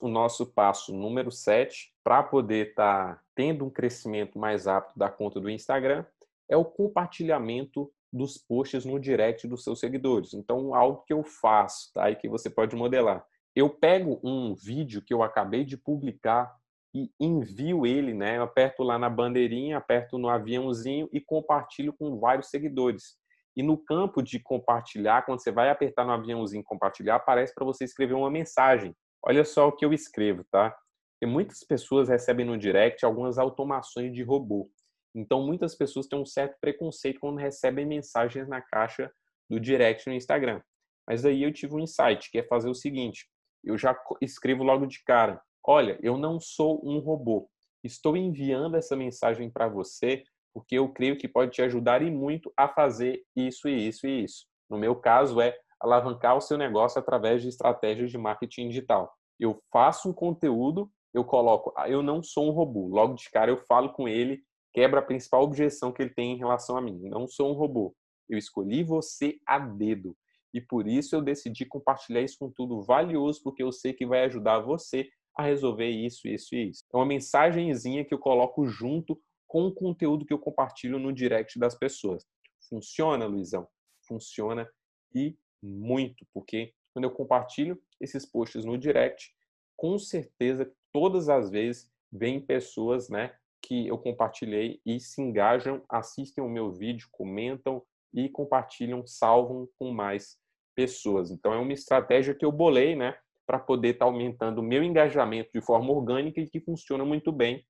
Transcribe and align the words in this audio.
o 0.00 0.08
nosso 0.08 0.46
passo 0.46 0.94
número 0.94 1.30
7 1.30 1.92
para 2.04 2.22
poder 2.22 2.70
estar 2.70 3.16
tá 3.16 3.22
tendo 3.34 3.64
um 3.64 3.70
crescimento 3.70 4.38
mais 4.38 4.66
rápido 4.66 4.96
da 4.96 5.10
conta 5.10 5.40
do 5.40 5.50
Instagram 5.50 6.04
é 6.48 6.56
o 6.56 6.64
compartilhamento 6.64 7.90
dos 8.12 8.38
posts 8.38 8.84
no 8.84 8.98
direct 8.98 9.46
dos 9.46 9.62
seus 9.62 9.80
seguidores. 9.80 10.32
Então, 10.32 10.74
algo 10.74 11.02
que 11.06 11.12
eu 11.12 11.22
faço, 11.22 11.92
tá? 11.92 12.10
E 12.10 12.16
que 12.16 12.28
você 12.28 12.48
pode 12.48 12.74
modelar. 12.74 13.24
Eu 13.54 13.68
pego 13.68 14.18
um 14.22 14.54
vídeo 14.54 15.02
que 15.02 15.12
eu 15.12 15.22
acabei 15.22 15.64
de 15.64 15.76
publicar 15.76 16.56
e 16.94 17.10
envio 17.20 17.86
ele, 17.86 18.14
né? 18.14 18.38
Eu 18.38 18.44
aperto 18.44 18.82
lá 18.82 18.98
na 18.98 19.10
bandeirinha, 19.10 19.76
aperto 19.76 20.16
no 20.16 20.28
aviãozinho 20.28 21.08
e 21.12 21.20
compartilho 21.20 21.92
com 21.92 22.18
vários 22.18 22.48
seguidores. 22.48 23.16
E 23.54 23.62
no 23.62 23.76
campo 23.76 24.22
de 24.22 24.38
compartilhar, 24.38 25.26
quando 25.26 25.42
você 25.42 25.50
vai 25.50 25.68
apertar 25.68 26.04
no 26.04 26.12
aviãozinho 26.12 26.62
compartilhar, 26.64 27.16
aparece 27.16 27.54
para 27.54 27.64
você 27.64 27.84
escrever 27.84 28.14
uma 28.14 28.30
mensagem. 28.30 28.94
Olha 29.22 29.44
só 29.44 29.68
o 29.68 29.72
que 29.72 29.84
eu 29.84 29.92
escrevo, 29.92 30.44
tá? 30.50 30.76
E 31.20 31.26
muitas 31.26 31.60
pessoas 31.60 32.08
recebem 32.08 32.46
no 32.46 32.56
direct 32.56 33.04
algumas 33.04 33.38
automações 33.38 34.14
de 34.14 34.22
robô. 34.22 34.70
Então, 35.14 35.44
muitas 35.44 35.74
pessoas 35.74 36.06
têm 36.06 36.18
um 36.18 36.26
certo 36.26 36.56
preconceito 36.60 37.18
quando 37.18 37.38
recebem 37.38 37.86
mensagens 37.86 38.48
na 38.48 38.60
caixa 38.60 39.10
do 39.50 39.58
direct 39.58 40.06
no 40.06 40.14
Instagram. 40.14 40.60
Mas 41.06 41.24
aí 41.24 41.42
eu 41.42 41.52
tive 41.52 41.74
um 41.74 41.80
insight, 41.80 42.30
que 42.30 42.38
é 42.38 42.42
fazer 42.42 42.68
o 42.68 42.74
seguinte: 42.74 43.28
eu 43.64 43.76
já 43.76 43.98
escrevo 44.20 44.62
logo 44.62 44.86
de 44.86 45.02
cara. 45.02 45.40
Olha, 45.66 45.98
eu 46.02 46.16
não 46.16 46.38
sou 46.38 46.80
um 46.84 46.98
robô. 46.98 47.50
Estou 47.82 48.16
enviando 48.16 48.76
essa 48.76 48.96
mensagem 48.96 49.50
para 49.50 49.68
você 49.68 50.22
porque 50.52 50.76
eu 50.76 50.88
creio 50.88 51.16
que 51.16 51.28
pode 51.28 51.52
te 51.52 51.62
ajudar 51.62 52.02
e 52.02 52.10
muito 52.10 52.52
a 52.56 52.68
fazer 52.68 53.22
isso 53.36 53.68
e 53.68 53.88
isso 53.88 54.06
e 54.06 54.24
isso. 54.24 54.46
No 54.68 54.76
meu 54.76 54.96
caso 54.96 55.40
é 55.40 55.56
alavancar 55.80 56.36
o 56.36 56.40
seu 56.40 56.58
negócio 56.58 56.98
através 56.98 57.42
de 57.42 57.48
estratégias 57.48 58.10
de 58.10 58.18
marketing 58.18 58.68
digital. 58.68 59.12
Eu 59.38 59.62
faço 59.72 60.10
um 60.10 60.12
conteúdo, 60.12 60.90
eu 61.14 61.24
coloco, 61.24 61.72
ah, 61.76 61.88
eu 61.88 62.02
não 62.02 62.22
sou 62.22 62.48
um 62.48 62.52
robô. 62.52 62.88
Logo 62.88 63.14
de 63.14 63.30
cara 63.30 63.50
eu 63.50 63.56
falo 63.56 63.92
com 63.92 64.08
ele, 64.08 64.42
quebra 64.72 65.00
a 65.00 65.04
principal 65.04 65.42
objeção 65.42 65.92
que 65.92 66.02
ele 66.02 66.14
tem 66.14 66.32
em 66.32 66.38
relação 66.38 66.76
a 66.76 66.80
mim. 66.80 67.00
Não 67.08 67.26
sou 67.28 67.50
um 67.50 67.54
robô. 67.54 67.94
Eu 68.28 68.36
escolhi 68.36 68.82
você 68.82 69.38
a 69.46 69.58
dedo. 69.58 70.16
E 70.52 70.60
por 70.60 70.86
isso 70.86 71.14
eu 71.14 71.22
decidi 71.22 71.64
compartilhar 71.64 72.22
isso 72.22 72.36
com 72.38 72.50
tudo 72.50 72.82
valioso, 72.82 73.40
porque 73.42 73.62
eu 73.62 73.70
sei 73.70 73.92
que 73.92 74.06
vai 74.06 74.24
ajudar 74.24 74.60
você 74.60 75.08
a 75.36 75.42
resolver 75.42 75.88
isso, 75.88 76.26
isso 76.26 76.54
e 76.54 76.70
isso. 76.70 76.84
É 76.92 76.96
uma 76.96 77.06
mensagenzinha 77.06 78.04
que 78.04 78.12
eu 78.12 78.18
coloco 78.18 78.66
junto 78.66 79.20
com 79.46 79.66
o 79.66 79.72
conteúdo 79.72 80.26
que 80.26 80.32
eu 80.32 80.38
compartilho 80.38 80.98
no 80.98 81.12
direct 81.12 81.58
das 81.58 81.74
pessoas. 81.74 82.26
Funciona, 82.68 83.26
Luizão? 83.26 83.66
Funciona 84.06 84.68
e 85.14 85.36
muito, 85.62 86.26
porque 86.32 86.72
quando 86.92 87.04
eu 87.04 87.10
compartilho 87.10 87.80
esses 88.00 88.26
posts 88.26 88.64
no 88.64 88.78
direct, 88.78 89.32
com 89.76 89.98
certeza 89.98 90.70
todas 90.92 91.28
as 91.28 91.50
vezes 91.50 91.90
vem 92.10 92.40
pessoas, 92.40 93.08
né, 93.08 93.34
que 93.62 93.86
eu 93.86 93.98
compartilhei 93.98 94.80
e 94.84 94.98
se 94.98 95.20
engajam, 95.20 95.82
assistem 95.88 96.42
o 96.42 96.48
meu 96.48 96.72
vídeo, 96.72 97.08
comentam 97.12 97.82
e 98.14 98.28
compartilham, 98.28 99.06
salvam 99.06 99.68
com 99.78 99.92
mais 99.92 100.38
pessoas. 100.74 101.30
Então 101.30 101.52
é 101.52 101.58
uma 101.58 101.72
estratégia 101.72 102.34
que 102.34 102.44
eu 102.44 102.52
bolei, 102.52 102.96
né, 102.96 103.16
para 103.46 103.58
poder 103.58 103.90
estar 103.94 104.04
tá 104.04 104.10
aumentando 104.10 104.58
o 104.58 104.62
meu 104.62 104.82
engajamento 104.82 105.50
de 105.52 105.60
forma 105.60 105.90
orgânica 105.90 106.40
e 106.40 106.48
que 106.48 106.60
funciona 106.60 107.04
muito 107.04 107.32
bem 107.32 107.66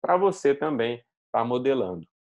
para 0.00 0.16
você 0.16 0.54
também 0.54 0.96
estar 0.96 1.40
tá 1.40 1.44
modelando. 1.44 2.06